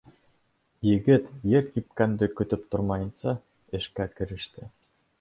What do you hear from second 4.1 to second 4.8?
кереште.